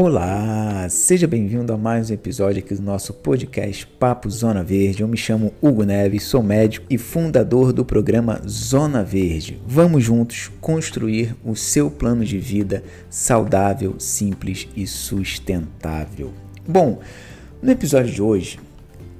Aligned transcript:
Olá, 0.00 0.88
seja 0.88 1.26
bem-vindo 1.26 1.72
a 1.72 1.76
mais 1.76 2.08
um 2.08 2.14
episódio 2.14 2.62
aqui 2.62 2.72
do 2.72 2.82
nosso 2.82 3.12
podcast 3.12 3.84
Papo 3.84 4.30
Zona 4.30 4.62
Verde. 4.62 5.02
Eu 5.02 5.08
me 5.08 5.16
chamo 5.16 5.52
Hugo 5.60 5.82
Neves, 5.82 6.22
sou 6.22 6.40
médico 6.40 6.86
e 6.88 6.96
fundador 6.96 7.72
do 7.72 7.84
programa 7.84 8.40
Zona 8.46 9.02
Verde. 9.02 9.60
Vamos 9.66 10.04
juntos 10.04 10.52
construir 10.60 11.34
o 11.44 11.56
seu 11.56 11.90
plano 11.90 12.24
de 12.24 12.38
vida 12.38 12.84
saudável, 13.10 13.96
simples 13.98 14.68
e 14.76 14.86
sustentável. 14.86 16.32
Bom, 16.64 17.00
no 17.60 17.72
episódio 17.72 18.14
de 18.14 18.22
hoje 18.22 18.60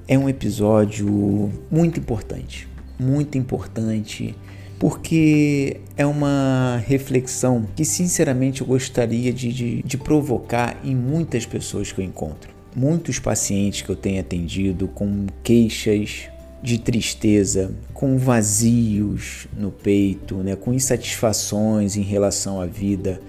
é 0.06 0.16
um 0.16 0.28
episódio 0.28 1.50
muito 1.68 1.98
importante, 1.98 2.68
muito 2.96 3.36
importante 3.36 4.32
porque 4.78 5.80
é 5.96 6.06
uma 6.06 6.82
reflexão 6.86 7.66
que, 7.74 7.84
sinceramente, 7.84 8.60
eu 8.60 8.66
gostaria 8.66 9.32
de, 9.32 9.52
de, 9.52 9.82
de, 9.82 9.96
provocar 9.96 10.78
em 10.84 10.94
muitas 10.94 11.44
pessoas 11.44 11.90
que 11.90 12.00
eu 12.00 12.04
encontro. 12.04 12.50
Muitos 12.76 13.18
pacientes 13.18 13.82
que 13.82 13.90
eu 13.90 13.96
tenho 13.96 14.20
atendido 14.20 14.86
com 14.88 15.26
queixas 15.42 16.28
de 16.62 16.78
tristeza, 16.78 17.72
com 17.92 18.18
vazios 18.18 19.48
no 19.56 19.70
peito, 19.70 20.36
né, 20.36 20.54
com 20.54 20.72
insatisfações 20.72 21.96
em 21.96 22.02
relação 22.02 22.60
à 22.60 22.66
vida. 22.66 23.20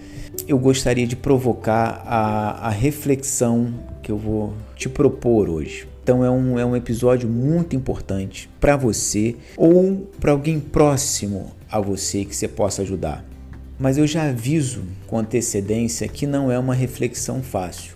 Eu 0.50 0.58
gostaria 0.58 1.06
de 1.06 1.16
provocar 1.16 2.02
a, 2.08 2.70
a 2.70 2.70
reflexão 2.72 3.72
que 4.02 4.12
eu 4.12 4.18
vou 4.18 4.52
te 4.76 4.90
propor 4.90 5.48
hoje. 5.48 5.88
Então 6.02 6.26
é 6.26 6.32
um, 6.32 6.58
é 6.58 6.66
um 6.66 6.76
episódio 6.76 7.30
muito 7.30 7.76
importante 7.76 8.50
para 8.60 8.76
você 8.76 9.36
ou 9.56 10.10
para 10.20 10.32
alguém 10.32 10.60
próximo 10.60 11.52
a 11.70 11.80
você 11.80 12.26
que 12.26 12.36
você 12.36 12.48
possa 12.48 12.82
ajudar. 12.82 13.24
Mas 13.78 14.00
eu 14.00 14.08
já 14.08 14.28
aviso 14.28 14.82
com 15.06 15.20
antecedência 15.20 16.08
que 16.08 16.26
não 16.26 16.52
é 16.52 16.58
uma 16.58 16.74
reflexão 16.74 17.44
fácil. 17.44 17.94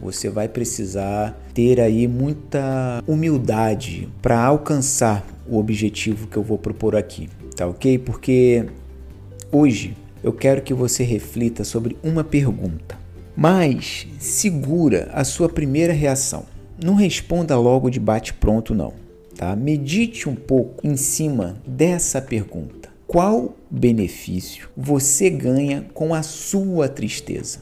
Você 0.00 0.28
vai 0.28 0.48
precisar 0.48 1.40
ter 1.54 1.80
aí 1.80 2.08
muita 2.08 3.00
humildade 3.06 4.08
para 4.20 4.44
alcançar 4.44 5.24
o 5.48 5.56
objetivo 5.56 6.26
que 6.26 6.36
eu 6.36 6.42
vou 6.42 6.58
propor 6.58 6.96
aqui, 6.96 7.30
tá 7.54 7.64
ok? 7.64 7.96
Porque 7.96 8.66
hoje 9.52 9.94
eu 10.22 10.32
quero 10.32 10.62
que 10.62 10.72
você 10.72 11.02
reflita 11.02 11.64
sobre 11.64 11.96
uma 12.02 12.22
pergunta, 12.22 12.98
mas 13.36 14.06
segura 14.18 15.10
a 15.12 15.24
sua 15.24 15.48
primeira 15.48 15.92
reação. 15.92 16.44
Não 16.82 16.94
responda 16.94 17.56
logo 17.58 17.90
de 17.90 18.00
bate-pronto, 18.00 18.74
não. 18.74 18.94
Tá? 19.36 19.56
Medite 19.56 20.28
um 20.28 20.34
pouco 20.34 20.86
em 20.86 20.96
cima 20.96 21.56
dessa 21.66 22.20
pergunta. 22.20 22.90
Qual 23.06 23.56
benefício 23.70 24.68
você 24.76 25.28
ganha 25.28 25.86
com 25.92 26.14
a 26.14 26.22
sua 26.22 26.88
tristeza? 26.88 27.60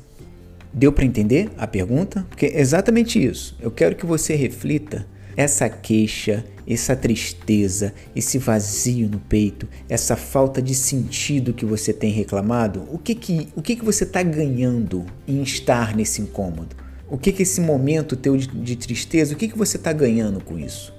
Deu 0.73 0.93
para 0.93 1.05
entender 1.05 1.51
a 1.59 1.67
pergunta? 1.67 2.25
Porque 2.29 2.47
é 2.47 2.61
exatamente 2.61 3.23
isso. 3.23 3.57
Eu 3.61 3.71
quero 3.71 3.97
que 3.97 4.07
você 4.07 4.35
reflita 4.37 5.07
essa 5.41 5.71
queixa, 5.71 6.45
essa 6.69 6.95
tristeza, 6.95 7.95
esse 8.15 8.37
vazio 8.37 9.09
no 9.09 9.19
peito, 9.19 9.67
essa 9.89 10.15
falta 10.15 10.61
de 10.61 10.75
sentido 10.75 11.55
que 11.55 11.65
você 11.65 11.95
tem 11.95 12.13
reclamado. 12.13 12.87
O 12.93 12.99
que 12.99 13.15
que, 13.15 13.49
o 13.57 13.63
que, 13.63 13.75
que 13.75 13.85
você 13.85 14.05
está 14.05 14.23
ganhando 14.23 15.07
em 15.27 15.43
estar 15.43 15.97
nesse 15.97 16.21
incômodo? 16.21 16.77
O 17.09 17.17
que 17.17 17.33
que 17.33 17.43
esse 17.43 17.59
momento 17.59 18.17
teu 18.17 18.37
de, 18.37 18.49
de 18.49 18.77
tristeza, 18.77 19.33
o 19.33 19.37
que 19.37 19.49
que 19.49 19.57
você 19.57 19.79
está 19.79 19.95
ganhando 19.95 20.45
com 20.45 20.59
isso? 20.59 20.93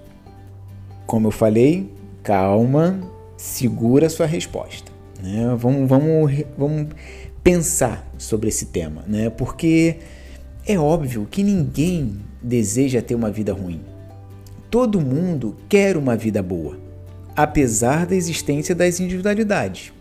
Como 1.06 1.28
eu 1.28 1.32
falei, 1.32 1.94
calma, 2.24 3.00
segura 3.38 4.08
a 4.08 4.10
sua 4.10 4.26
resposta. 4.26 4.92
Né? 5.22 5.56
Vamos, 5.56 5.88
vamos, 5.88 6.44
vamos 6.58 6.88
pensar 7.44 8.12
sobre 8.18 8.50
esse 8.50 8.66
tema, 8.66 9.04
né? 9.08 9.30
porque 9.30 9.98
é 10.66 10.80
óbvio 10.80 11.28
que 11.30 11.44
ninguém 11.44 12.18
deseja 12.42 13.04
ter 13.04 13.14
uma 13.14 13.30
vida 13.30 13.54
ruim. 13.54 13.91
Todo 14.72 15.00
mundo 15.00 15.56
quer 15.70 15.98
uma 15.98 16.16
vida 16.16 16.42
boa, 16.42 16.80
apesar 17.36 18.08
da 18.08 18.16
existência 18.16 18.74
das 18.74 19.00
individualidades 19.00 19.92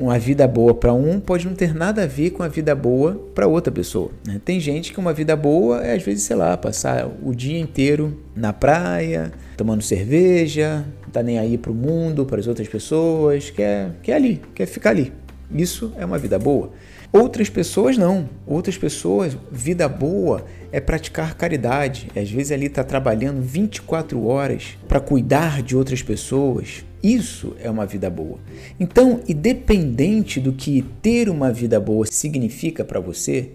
uma 0.00 0.18
vida 0.18 0.48
boa 0.48 0.74
para 0.74 0.94
um 0.94 1.20
pode 1.20 1.46
não 1.46 1.54
ter 1.54 1.74
nada 1.74 2.04
a 2.04 2.06
ver 2.06 2.30
com 2.30 2.42
a 2.42 2.48
vida 2.48 2.74
boa 2.74 3.20
para 3.34 3.46
outra 3.46 3.70
pessoa. 3.70 4.10
Né? 4.26 4.40
Tem 4.42 4.58
gente 4.58 4.94
que 4.94 4.98
uma 4.98 5.12
vida 5.12 5.36
boa 5.36 5.84
é, 5.84 5.94
às 5.94 6.02
vezes, 6.02 6.24
sei 6.24 6.36
lá, 6.36 6.56
passar 6.56 7.06
o 7.22 7.34
dia 7.34 7.60
inteiro 7.60 8.18
na 8.34 8.50
praia, 8.50 9.30
tomando 9.58 9.82
cerveja, 9.82 10.86
não 11.02 11.10
tá 11.10 11.22
nem 11.22 11.38
aí 11.38 11.58
para 11.58 11.70
o 11.70 11.74
mundo, 11.74 12.24
para 12.24 12.40
as 12.40 12.46
outras 12.46 12.66
pessoas, 12.66 13.50
quer, 13.50 13.90
quer 14.02 14.14
ali, 14.14 14.40
quer 14.54 14.64
ficar 14.64 14.90
ali. 14.90 15.12
Isso 15.52 15.92
é 15.98 16.06
uma 16.06 16.18
vida 16.18 16.38
boa. 16.38 16.70
Outras 17.12 17.48
pessoas 17.48 17.98
não. 17.98 18.28
Outras 18.46 18.78
pessoas, 18.78 19.36
vida 19.50 19.88
boa 19.88 20.44
é 20.70 20.80
praticar 20.80 21.34
caridade. 21.34 22.08
Às 22.14 22.30
vezes 22.30 22.52
ali 22.52 22.66
está 22.66 22.84
trabalhando 22.84 23.42
24 23.42 24.24
horas 24.26 24.78
para 24.86 25.00
cuidar 25.00 25.60
de 25.60 25.76
outras 25.76 26.02
pessoas. 26.02 26.84
Isso 27.02 27.56
é 27.60 27.68
uma 27.68 27.84
vida 27.84 28.08
boa. 28.08 28.38
Então, 28.78 29.20
independente 29.28 30.38
do 30.38 30.52
que 30.52 30.84
ter 31.02 31.28
uma 31.28 31.52
vida 31.52 31.80
boa 31.80 32.06
significa 32.06 32.84
para 32.84 33.00
você, 33.00 33.50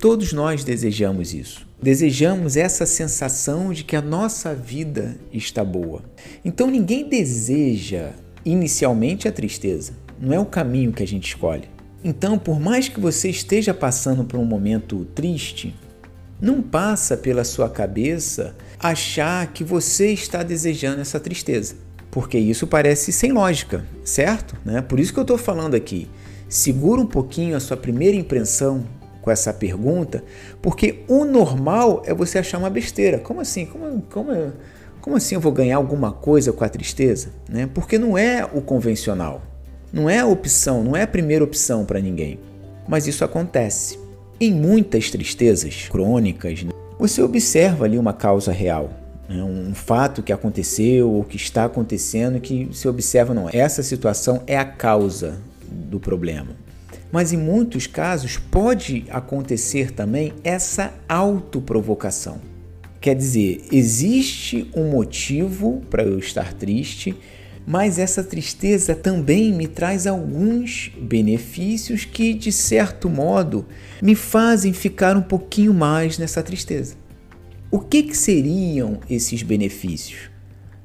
todos 0.00 0.32
nós 0.32 0.64
desejamos 0.64 1.32
isso. 1.32 1.68
Desejamos 1.80 2.56
essa 2.56 2.84
sensação 2.84 3.72
de 3.72 3.84
que 3.84 3.94
a 3.94 4.02
nossa 4.02 4.52
vida 4.52 5.16
está 5.32 5.62
boa. 5.62 6.02
Então, 6.44 6.68
ninguém 6.68 7.08
deseja 7.08 8.10
inicialmente 8.44 9.28
a 9.28 9.32
tristeza. 9.32 9.92
Não 10.20 10.32
é 10.32 10.40
o 10.40 10.46
caminho 10.46 10.92
que 10.92 11.02
a 11.04 11.06
gente 11.06 11.28
escolhe. 11.28 11.77
Então, 12.02 12.38
por 12.38 12.60
mais 12.60 12.88
que 12.88 13.00
você 13.00 13.28
esteja 13.28 13.74
passando 13.74 14.24
por 14.24 14.38
um 14.38 14.44
momento 14.44 15.04
triste, 15.14 15.74
não 16.40 16.62
passa 16.62 17.16
pela 17.16 17.42
sua 17.42 17.68
cabeça 17.68 18.54
achar 18.78 19.52
que 19.52 19.64
você 19.64 20.12
está 20.12 20.44
desejando 20.44 21.00
essa 21.00 21.18
tristeza, 21.18 21.74
porque 22.10 22.38
isso 22.38 22.66
parece 22.66 23.10
sem 23.10 23.32
lógica, 23.32 23.84
certo? 24.04 24.56
Né? 24.64 24.80
Por 24.80 25.00
isso 25.00 25.12
que 25.12 25.18
eu 25.18 25.22
estou 25.22 25.36
falando 25.36 25.74
aqui. 25.74 26.08
Segura 26.48 27.00
um 27.00 27.06
pouquinho 27.06 27.56
a 27.56 27.60
sua 27.60 27.76
primeira 27.76 28.16
impressão 28.16 28.84
com 29.20 29.30
essa 29.32 29.52
pergunta, 29.52 30.22
porque 30.62 31.04
o 31.08 31.24
normal 31.24 32.02
é 32.06 32.14
você 32.14 32.38
achar 32.38 32.58
uma 32.58 32.70
besteira. 32.70 33.18
Como 33.18 33.40
assim? 33.40 33.66
Como, 33.66 34.02
como, 34.02 34.52
como 35.00 35.16
assim 35.16 35.34
eu 35.34 35.40
vou 35.40 35.52
ganhar 35.52 35.76
alguma 35.76 36.12
coisa 36.12 36.52
com 36.52 36.62
a 36.62 36.68
tristeza? 36.68 37.30
Né? 37.48 37.68
Porque 37.74 37.98
não 37.98 38.16
é 38.16 38.44
o 38.44 38.62
convencional. 38.62 39.42
Não 39.92 40.08
é 40.08 40.18
a 40.18 40.26
opção, 40.26 40.84
não 40.84 40.96
é 40.96 41.02
a 41.02 41.06
primeira 41.06 41.44
opção 41.44 41.84
para 41.84 42.00
ninguém. 42.00 42.38
Mas 42.86 43.06
isso 43.06 43.24
acontece. 43.24 43.98
Em 44.40 44.52
muitas 44.52 45.10
tristezas 45.10 45.88
crônicas, 45.88 46.62
né, 46.62 46.70
você 46.98 47.22
observa 47.22 47.84
ali 47.84 47.98
uma 47.98 48.12
causa 48.12 48.52
real, 48.52 48.90
né, 49.28 49.42
um 49.42 49.74
fato 49.74 50.22
que 50.22 50.32
aconteceu 50.32 51.10
ou 51.10 51.24
que 51.24 51.36
está 51.36 51.64
acontecendo 51.64 52.40
que 52.40 52.64
você 52.66 52.88
observa, 52.88 53.34
não, 53.34 53.48
essa 53.52 53.82
situação 53.82 54.42
é 54.46 54.56
a 54.56 54.64
causa 54.64 55.40
do 55.70 55.98
problema. 55.98 56.56
Mas 57.10 57.32
em 57.32 57.36
muitos 57.36 57.86
casos 57.86 58.36
pode 58.36 59.04
acontecer 59.10 59.92
também 59.92 60.34
essa 60.44 60.92
autoprovocação. 61.08 62.38
Quer 63.00 63.14
dizer, 63.14 63.64
existe 63.72 64.70
um 64.74 64.90
motivo 64.90 65.80
para 65.88 66.02
eu 66.02 66.18
estar 66.18 66.52
triste, 66.52 67.14
mas 67.68 67.98
essa 67.98 68.24
tristeza 68.24 68.94
também 68.94 69.52
me 69.52 69.68
traz 69.68 70.06
alguns 70.06 70.90
benefícios 70.98 72.06
que, 72.06 72.32
de 72.32 72.50
certo 72.50 73.10
modo, 73.10 73.66
me 74.00 74.14
fazem 74.14 74.72
ficar 74.72 75.18
um 75.18 75.20
pouquinho 75.20 75.74
mais 75.74 76.16
nessa 76.16 76.42
tristeza. 76.42 76.94
O 77.70 77.78
que, 77.78 78.04
que 78.04 78.16
seriam 78.16 79.00
esses 79.10 79.42
benefícios? 79.42 80.30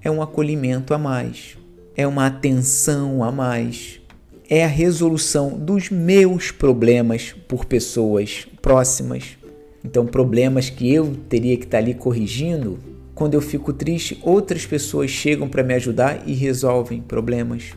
É 0.01 0.11
um 0.11 0.21
acolhimento 0.21 0.93
a 0.93 0.97
mais, 0.97 1.57
é 1.95 2.05
uma 2.05 2.25
atenção 2.25 3.23
a 3.23 3.31
mais, 3.31 4.01
é 4.49 4.65
a 4.65 4.67
resolução 4.67 5.57
dos 5.57 5.89
meus 5.89 6.51
problemas 6.51 7.33
por 7.47 7.63
pessoas 7.63 8.45
próximas. 8.61 9.37
Então, 9.85 10.05
problemas 10.05 10.69
que 10.69 10.93
eu 10.93 11.15
teria 11.29 11.55
que 11.55 11.63
estar 11.63 11.77
ali 11.77 11.93
corrigindo, 11.93 12.77
quando 13.15 13.35
eu 13.35 13.41
fico 13.41 13.71
triste, 13.71 14.19
outras 14.23 14.65
pessoas 14.65 15.11
chegam 15.11 15.47
para 15.47 15.63
me 15.63 15.73
ajudar 15.73 16.23
e 16.25 16.33
resolvem 16.33 17.01
problemas. 17.01 17.73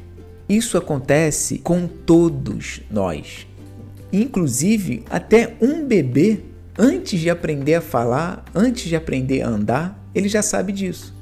Isso 0.49 0.79
acontece 0.79 1.59
com 1.59 1.87
todos 1.87 2.81
nós. 2.91 3.47
Inclusive, 4.13 5.05
até 5.11 5.55
um 5.61 5.85
bebê, 5.85 6.41
antes 6.79 7.21
de 7.21 7.29
aprender 7.29 7.75
a 7.75 7.81
falar, 7.81 8.45
antes 8.55 8.85
de 8.85 8.97
aprender 8.97 9.43
a 9.43 9.49
andar, 9.49 10.11
ele 10.15 10.29
já 10.29 10.43
sabe 10.43 10.73
disso. 10.73 11.15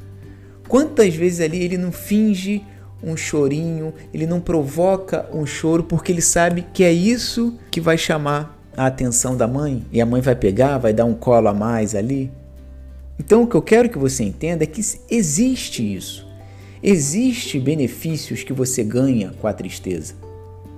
Quantas 0.69 1.15
vezes 1.15 1.41
ali 1.41 1.63
ele 1.63 1.79
não 1.79 1.91
finge 1.91 2.63
um 3.03 3.17
chorinho, 3.17 3.93
ele 4.13 4.27
não 4.27 4.41
provoca 4.41 5.27
um 5.33 5.45
choro 5.45 5.85
porque 5.85 6.13
ele 6.13 6.23
sabe 6.23 6.67
que 6.73 6.85
é 6.85 6.93
isso 6.93 7.59
que 7.71 7.81
vai 7.81 7.99
chamar 7.99 8.59
a 8.77 8.87
atenção 8.87 9.37
da 9.37 9.47
mãe 9.47 9.85
e 9.93 10.01
a 10.01 10.07
mãe 10.07 10.21
vai 10.21 10.35
pegar, 10.35 10.79
vai 10.79 10.93
dar 10.93 11.05
um 11.05 11.15
colo 11.15 11.49
a 11.49 11.55
mais 11.55 11.95
ali. 11.95 12.31
Então 13.19 13.43
o 13.43 13.47
que 13.47 13.55
eu 13.55 13.63
quero 13.63 13.89
que 13.89 13.99
você 13.99 14.25
entenda 14.25 14.65
é 14.65 14.67
que 14.67 14.81
existe 15.11 15.95
isso. 15.95 16.27
Existe 16.83 17.59
benefícios 17.59 18.43
que 18.43 18.53
você 18.53 18.85
ganha 18.85 19.33
com 19.41 19.47
a 19.47 19.53
tristeza. 19.53 20.15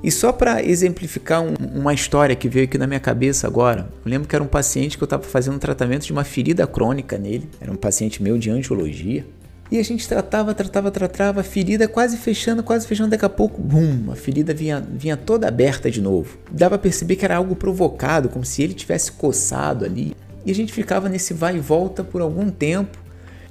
E 0.02 0.10
só 0.10 0.30
para 0.30 0.62
exemplificar 0.62 1.42
um, 1.42 1.54
uma 1.74 1.92
história 1.92 2.36
que 2.36 2.48
veio 2.48 2.66
aqui 2.66 2.78
na 2.78 2.86
minha 2.86 3.00
cabeça 3.00 3.46
agora, 3.46 3.88
eu 4.04 4.10
lembro 4.10 4.28
que 4.28 4.36
era 4.36 4.44
um 4.44 4.48
paciente 4.48 4.96
que 4.96 5.02
eu 5.02 5.06
estava 5.06 5.22
fazendo 5.24 5.56
um 5.56 5.58
tratamento 5.58 6.04
de 6.04 6.12
uma 6.12 6.22
ferida 6.22 6.66
crônica 6.66 7.18
nele, 7.18 7.48
era 7.60 7.72
um 7.72 7.76
paciente 7.76 8.22
meu 8.22 8.38
de 8.38 8.50
angiologia. 8.50 9.26
E 9.68 9.80
a 9.80 9.82
gente 9.82 10.06
tratava, 10.06 10.54
tratava, 10.54 10.92
tratava, 10.92 11.40
a 11.40 11.42
ferida 11.42 11.88
quase 11.88 12.16
fechando, 12.18 12.62
quase 12.62 12.86
fechando, 12.86 13.10
daqui 13.10 13.24
a 13.24 13.28
pouco, 13.28 13.60
bum, 13.60 14.12
a 14.12 14.14
ferida 14.14 14.54
vinha, 14.54 14.80
vinha 14.80 15.16
toda 15.16 15.48
aberta 15.48 15.90
de 15.90 16.00
novo. 16.00 16.38
Dava 16.52 16.76
a 16.76 16.78
perceber 16.78 17.16
que 17.16 17.24
era 17.24 17.36
algo 17.36 17.56
provocado, 17.56 18.28
como 18.28 18.44
se 18.44 18.62
ele 18.62 18.74
tivesse 18.74 19.10
coçado 19.10 19.84
ali. 19.84 20.14
E 20.46 20.50
a 20.52 20.54
gente 20.54 20.72
ficava 20.72 21.08
nesse 21.08 21.34
vai 21.34 21.56
e 21.56 21.60
volta 21.60 22.04
por 22.04 22.22
algum 22.22 22.48
tempo, 22.50 22.96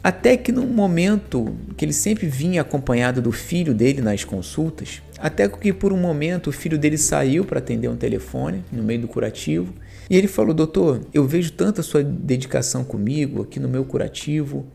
até 0.02 0.38
que 0.38 0.50
num 0.50 0.66
momento 0.66 1.54
que 1.76 1.84
ele 1.84 1.92
sempre 1.92 2.26
vinha 2.26 2.62
acompanhado 2.62 3.22
do 3.22 3.34
filho 3.34 3.74
dele 3.74 4.02
nas 4.02 4.24
consultas, 4.24 5.02
até 5.20 5.50
que 5.50 5.74
por 5.74 5.92
um 5.92 5.98
momento 5.98 6.48
o 6.48 6.54
filho 6.54 6.78
dele 6.78 6.98
saiu 6.98 7.44
para 7.44 7.60
atender 7.60 7.90
um 7.90 7.98
telefone 7.98 8.64
no 8.72 8.82
meio 8.82 9.02
do 9.02 9.10
curativo, 9.10 9.74
e 10.10 10.16
ele 10.16 10.30
falou: 10.30 10.54
"Doutor, 10.54 11.02
eu 11.14 11.28
vejo 11.28 11.52
tanta 11.52 11.84
sua 11.84 12.02
dedicação 12.02 12.86
comigo 12.86 13.42
aqui 13.42 13.60
no 13.60 13.68
meu 13.68 13.84
curativo, 13.84 14.66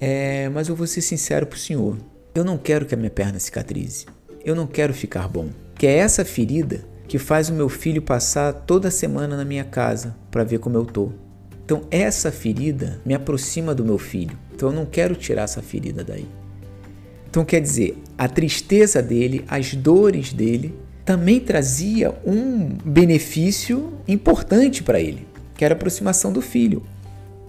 é, 0.00 0.48
mas 0.48 0.68
eu 0.68 0.74
vou 0.74 0.88
ser 0.88 1.02
sincero 1.02 1.46
para 1.46 1.56
o 1.56 1.60
senhor. 1.60 1.96
Eu 2.34 2.42
não 2.44 2.58
quero 2.58 2.84
que 2.84 2.94
a 2.94 2.98
minha 2.98 3.10
perna 3.10 3.38
cicatrize. 3.38 4.06
Eu 4.44 4.56
não 4.56 4.66
quero 4.66 4.92
ficar 4.92 5.28
bom. 5.28 5.50
Que 5.76 5.86
é 5.86 5.98
essa 5.98 6.24
ferida 6.24 6.84
que 7.06 7.18
faz 7.18 7.48
o 7.48 7.54
meu 7.54 7.68
filho 7.68 8.00
passar 8.00 8.52
toda 8.52 8.90
semana 8.90 9.36
na 9.36 9.44
minha 9.44 9.64
casa 9.64 10.16
para 10.30 10.42
ver 10.42 10.58
como 10.58 10.76
eu 10.76 10.84
tô. 10.84 11.12
Então 11.70 11.84
essa 11.88 12.32
ferida 12.32 13.00
me 13.06 13.14
aproxima 13.14 13.72
do 13.72 13.84
meu 13.84 13.96
filho. 13.96 14.36
Então 14.52 14.70
eu 14.70 14.74
não 14.74 14.84
quero 14.84 15.14
tirar 15.14 15.42
essa 15.42 15.62
ferida 15.62 16.02
daí. 16.02 16.26
Então 17.30 17.44
quer 17.44 17.60
dizer, 17.60 17.96
a 18.18 18.26
tristeza 18.26 19.00
dele, 19.00 19.44
as 19.46 19.72
dores 19.72 20.32
dele, 20.32 20.74
também 21.04 21.38
trazia 21.38 22.12
um 22.26 22.70
benefício 22.84 23.92
importante 24.08 24.82
para 24.82 24.98
ele, 24.98 25.24
que 25.54 25.64
era 25.64 25.74
a 25.74 25.76
aproximação 25.76 26.32
do 26.32 26.42
filho. 26.42 26.82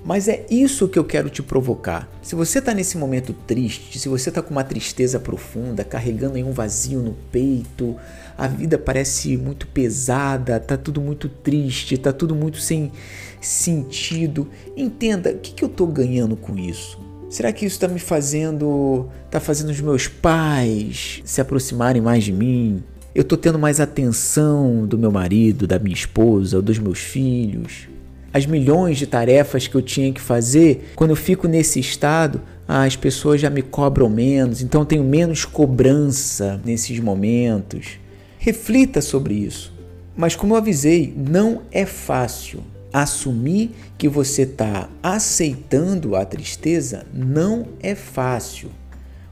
Mas 0.03 0.27
é 0.27 0.45
isso 0.50 0.88
que 0.88 0.98
eu 0.98 1.03
quero 1.03 1.30
te 1.30 1.44
provocar. 1.44 2.09
Se 2.24 2.33
você 2.33 2.57
está 2.57 2.74
nesse 2.74 2.98
momento 2.98 3.33
triste, 3.33 4.00
se 4.00 4.09
você 4.09 4.30
está 4.30 4.42
com 4.42 4.50
uma 4.50 4.63
tristeza 4.63 5.19
profunda, 5.19 5.83
carregando 5.83 6.38
em 6.38 6.44
um 6.44 6.51
vazio 6.51 7.01
no 7.01 7.13
peito, 7.31 7.95
a 8.36 8.48
vida 8.48 8.80
parece 8.80 9.38
muito 9.38 9.68
pesada, 9.68 10.59
tá 10.59 10.75
tudo 10.75 11.00
muito 11.00 11.30
triste, 11.30 11.98
tá 11.98 12.12
tudo 12.12 12.33
muito 12.33 12.57
sem 12.57 12.92
sentido. 13.39 14.48
Entenda, 14.75 15.31
o 15.31 15.38
que, 15.38 15.53
que 15.53 15.63
eu 15.63 15.69
estou 15.69 15.86
ganhando 15.86 16.36
com 16.36 16.57
isso? 16.57 17.00
Será 17.30 17.53
que 17.53 17.65
isso 17.65 17.75
está 17.75 17.88
me 17.88 18.00
fazendo, 18.00 19.07
está 19.25 19.39
fazendo 19.39 19.69
os 19.69 19.80
meus 19.80 20.07
pais 20.07 21.21
se 21.24 21.39
aproximarem 21.39 22.01
mais 22.01 22.24
de 22.24 22.33
mim? 22.33 22.83
Eu 23.13 23.21
estou 23.21 23.38
tendo 23.38 23.59
mais 23.59 23.80
atenção 23.80 24.86
do 24.88 24.98
meu 24.98 25.12
marido, 25.12 25.68
da 25.68 25.77
minha 25.77 25.94
esposa, 25.94 26.62
dos 26.62 26.80
meus 26.80 27.00
filhos? 27.00 27.88
As 28.33 28.45
milhões 28.45 28.98
de 28.98 29.06
tarefas 29.06 29.68
que 29.68 29.75
eu 29.75 29.81
tinha 29.81 30.12
que 30.12 30.22
fazer, 30.22 30.92
quando 30.95 31.10
eu 31.12 31.16
fico 31.16 31.48
nesse 31.48 31.80
estado, 31.80 32.42
as 32.68 32.95
pessoas 32.95 33.42
já 33.42 33.50
me 33.50 33.62
cobram 33.62 34.10
menos, 34.10 34.62
então 34.62 34.86
tenho 34.86 35.04
menos 35.04 35.44
cobrança 35.44 36.62
nesses 36.63 37.00
momentos. 37.00 38.00
Reflita 38.38 39.01
sobre 39.01 39.33
isso. 39.33 39.74
Mas 40.16 40.36
como 40.36 40.54
eu 40.54 40.57
avisei, 40.57 41.13
não 41.18 41.63
é 41.72 41.86
fácil 41.86 42.62
assumir 42.94 43.72
que 43.98 44.07
você 44.07 44.44
está 44.44 44.89
aceitando 45.01 46.16
a 46.16 46.25
tristeza. 46.25 47.06
Não 47.13 47.68
é 47.81 47.95
fácil. 47.95 48.69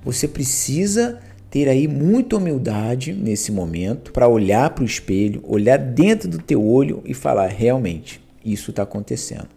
Você 0.03 0.27
precisa 0.27 1.19
ter 1.49 1.67
aí 1.67 1.87
muita 1.87 2.37
humildade 2.37 3.11
nesse 3.11 3.51
momento 3.51 4.11
para 4.11 4.27
olhar 4.27 4.69
para 4.69 4.83
o 4.83 4.85
espelho, 4.85 5.43
olhar 5.45 5.77
dentro 5.77 6.29
do 6.29 6.37
teu 6.37 6.63
olho 6.63 7.01
e 7.05 7.13
falar 7.13 7.47
realmente 7.47 8.21
isso 8.43 8.71
está 8.71 8.83
acontecendo. 8.83 9.47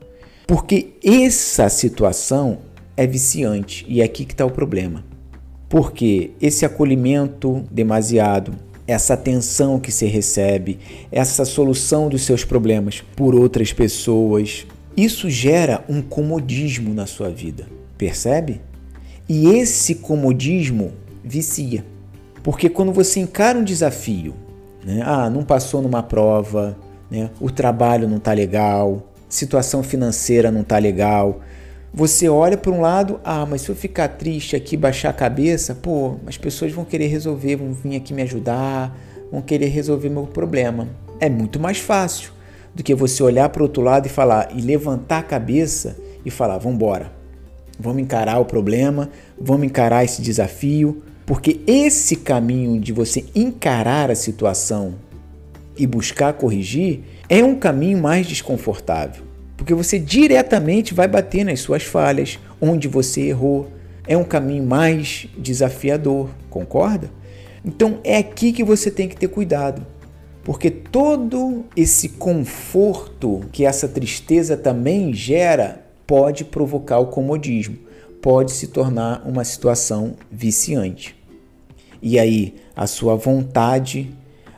Porque 0.47 0.95
essa 1.05 1.69
situação 1.69 2.59
é 2.97 3.07
viciante 3.07 3.87
e 3.89 4.01
é 4.01 4.05
aqui 4.05 4.25
que 4.25 4.35
está 4.35 4.45
o 4.45 4.51
problema. 4.51 5.05
Porque 5.69 6.33
esse 6.41 6.65
acolhimento 6.67 7.65
demasiado, 7.71 8.55
essa 8.87 9.15
atenção 9.15 9.81
que 9.81 9.91
se 9.91 10.07
recebe, 10.07 10.79
essa 11.11 11.45
solução 11.45 12.09
dos 12.09 12.23
seus 12.23 12.45
problemas 12.45 13.03
por 13.17 13.35
outras 13.35 13.73
pessoas, 13.73 14.67
isso 14.97 15.31
gera 15.31 15.85
um 15.89 16.03
comodismo 16.03 16.93
na 16.93 17.07
sua 17.07 17.31
vida, 17.31 17.67
percebe? 17.97 18.61
E 19.29 19.49
esse 19.49 19.95
comodismo 19.95 20.93
vicia. 21.25 21.85
Porque 22.43 22.69
quando 22.69 22.93
você 22.93 23.21
encara 23.21 23.59
um 23.59 23.65
desafio, 23.65 24.35
né? 24.85 25.01
ah, 25.05 25.31
não 25.31 25.45
passou 25.45 25.81
numa 25.81 26.03
prova, 26.03 26.77
né? 27.13 27.31
o 27.39 27.51
trabalho 27.51 28.09
não 28.09 28.17
está 28.17 28.33
legal, 28.33 29.07
situação 29.29 29.83
financeira 29.83 30.51
não 30.51 30.63
está 30.63 30.79
legal. 30.79 31.41
Você 31.93 32.27
olha 32.27 32.57
para 32.57 32.73
um 32.73 32.81
lado, 32.81 33.21
ah, 33.23 33.45
mas 33.45 33.61
se 33.61 33.69
eu 33.69 33.77
ficar 33.77 34.09
triste 34.09 34.57
aqui, 34.57 34.79
baixar 34.79 35.11
a 35.11 35.13
cabeça, 35.13 35.75
pô, 35.75 36.17
as 36.27 36.39
pessoas 36.39 36.73
vão 36.73 36.87
querer 36.87 37.09
resolver, 37.09 37.57
vão 37.57 37.75
vir 37.75 37.97
aqui 37.97 38.15
me 38.15 38.23
ajudar, 38.23 38.97
vão 39.31 39.43
querer 39.43 39.67
resolver 39.67 40.09
meu 40.09 40.27
problema. 40.27 40.89
É 41.21 41.29
muito 41.29 41.61
mais 41.61 41.79
fácil 41.79 42.33
do 42.75 42.83
que 42.83 42.95
você 42.95 43.23
olhar 43.23 43.51
para 43.51 43.61
o 43.61 43.67
outro 43.67 43.83
lado 43.83 44.07
e 44.07 44.09
falar 44.09 44.49
e 44.57 44.63
levantar 44.63 45.19
a 45.19 45.23
cabeça 45.23 45.99
e 46.25 46.31
falar, 46.31 46.57
vamos 46.57 46.77
embora, 46.77 47.13
vamos 47.79 48.01
encarar 48.01 48.39
o 48.39 48.47
problema, 48.47 49.11
vamos 49.39 49.67
encarar 49.67 50.03
esse 50.03 50.23
desafio, 50.23 51.03
porque 51.27 51.61
esse 51.67 52.17
caminho 52.17 52.81
de 52.81 52.91
você 52.91 53.27
encarar 53.35 54.11
a 54.11 54.15
situação 54.15 54.95
e 55.77 55.87
buscar 55.87 56.33
corrigir 56.35 57.01
é 57.29 57.43
um 57.43 57.55
caminho 57.55 57.99
mais 57.99 58.27
desconfortável, 58.27 59.25
porque 59.57 59.75
você 59.75 59.99
diretamente 59.99 60.95
vai 60.95 61.09
bater 61.09 61.45
nas 61.45 61.61
suas 61.61 61.83
falhas, 61.83 62.39
onde 62.61 62.89
você 62.89 63.23
errou. 63.23 63.71
É 64.07 64.17
um 64.17 64.25
caminho 64.25 64.65
mais 64.65 65.29
desafiador, 65.39 66.29
concorda? 66.51 67.11
Então 67.65 68.01
é 68.03 68.19
aqui 68.19 68.53
que 68.53 68.65
você 68.65 68.91
tem 68.91 69.09
que 69.09 69.17
ter 69.17 69.29
cuidado, 69.29 69.87
porque 70.43 70.71
todo 70.71 71.65
esse 71.77 72.09
conforto 72.09 73.43
que 73.53 73.65
essa 73.65 73.87
tristeza 73.87 74.57
também 74.57 75.15
gera 75.15 75.87
pode 76.07 76.45
provocar 76.45 76.99
o 76.99 77.07
comodismo, 77.07 77.79
pode 78.21 78.53
se 78.53 78.67
tornar 78.67 79.23
uma 79.25 79.45
situação 79.45 80.17
viciante. 80.31 81.15
E 82.03 82.19
aí 82.19 82.57
a 82.75 82.89
sua 82.89 83.15
vontade 83.15 84.13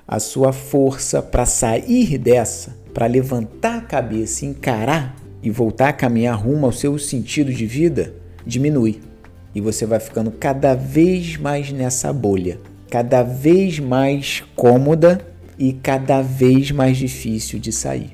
a 0.06 0.20
sua 0.20 0.52
força 0.52 1.22
para 1.22 1.46
sair 1.46 2.18
dessa, 2.18 2.76
para 2.92 3.06
levantar 3.06 3.78
a 3.78 3.82
cabeça, 3.82 4.44
encarar 4.44 5.16
e 5.42 5.50
voltar 5.50 5.88
a 5.88 5.92
caminhar 5.92 6.38
rumo 6.38 6.66
ao 6.66 6.72
seu 6.72 6.98
sentido 6.98 7.52
de 7.52 7.66
vida, 7.66 8.14
diminui. 8.46 9.00
E 9.54 9.60
você 9.60 9.86
vai 9.86 10.00
ficando 10.00 10.30
cada 10.30 10.74
vez 10.74 11.36
mais 11.36 11.70
nessa 11.70 12.12
bolha, 12.12 12.60
cada 12.90 13.22
vez 13.22 13.78
mais 13.78 14.42
cômoda 14.56 15.24
e 15.58 15.72
cada 15.72 16.22
vez 16.22 16.70
mais 16.70 16.96
difícil 16.96 17.58
de 17.58 17.72
sair. 17.72 18.12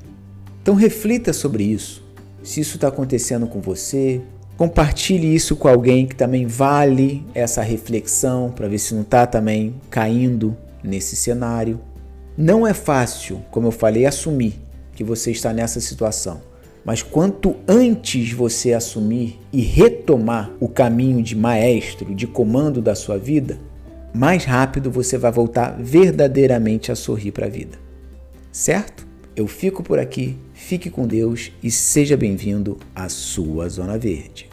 Então 0.62 0.74
reflita 0.74 1.32
sobre 1.32 1.64
isso. 1.64 2.04
Se 2.42 2.60
isso 2.60 2.76
está 2.76 2.88
acontecendo 2.88 3.46
com 3.46 3.60
você, 3.60 4.20
compartilhe 4.56 5.34
isso 5.34 5.56
com 5.56 5.68
alguém 5.68 6.06
que 6.06 6.14
também 6.14 6.46
vale 6.46 7.24
essa 7.34 7.62
reflexão 7.62 8.50
para 8.50 8.68
ver 8.68 8.78
se 8.78 8.94
não 8.94 9.02
está 9.02 9.26
também 9.26 9.74
caindo 9.88 10.56
nesse 10.82 11.16
cenário. 11.16 11.80
Não 12.36 12.66
é 12.66 12.74
fácil, 12.74 13.42
como 13.50 13.68
eu 13.68 13.72
falei, 13.72 14.06
assumir 14.06 14.54
que 14.94 15.04
você 15.04 15.30
está 15.30 15.52
nessa 15.52 15.80
situação. 15.80 16.42
Mas 16.84 17.02
quanto 17.02 17.56
antes 17.68 18.32
você 18.32 18.72
assumir 18.72 19.38
e 19.52 19.60
retomar 19.60 20.50
o 20.60 20.68
caminho 20.68 21.22
de 21.22 21.36
maestro, 21.36 22.14
de 22.14 22.26
comando 22.26 22.80
da 22.80 22.94
sua 22.94 23.18
vida, 23.18 23.58
mais 24.14 24.44
rápido 24.44 24.90
você 24.90 25.16
vai 25.16 25.30
voltar 25.30 25.76
verdadeiramente 25.78 26.90
a 26.90 26.96
sorrir 26.96 27.32
para 27.32 27.46
a 27.46 27.50
vida. 27.50 27.78
Certo? 28.50 29.06
Eu 29.36 29.46
fico 29.46 29.82
por 29.82 29.98
aqui, 29.98 30.36
fique 30.52 30.90
com 30.90 31.06
Deus 31.06 31.52
e 31.62 31.70
seja 31.70 32.16
bem-vindo 32.16 32.78
à 32.94 33.08
sua 33.08 33.68
Zona 33.68 33.96
Verde. 33.96 34.49